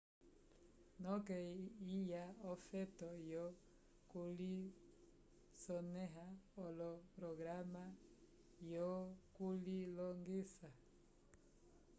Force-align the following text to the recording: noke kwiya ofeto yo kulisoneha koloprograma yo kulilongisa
noke 1.01 1.37
kwiya 1.85 2.23
ofeto 2.53 3.09
yo 3.33 3.45
kulisoneha 4.11 6.25
koloprograma 6.53 7.83
yo 8.73 8.89
kulilongisa 9.35 10.69